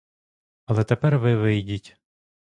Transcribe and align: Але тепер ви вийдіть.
Але 0.65 0.83
тепер 0.83 1.19
ви 1.19 1.35
вийдіть. 1.35 1.97